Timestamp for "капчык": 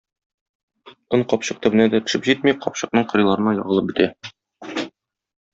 1.33-1.59